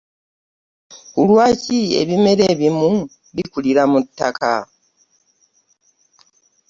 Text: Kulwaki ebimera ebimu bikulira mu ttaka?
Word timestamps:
Kulwaki 1.13 1.79
ebimera 2.01 2.43
ebimu 2.53 2.89
bikulira 3.35 3.83
mu 3.91 3.99
ttaka? 4.05 4.53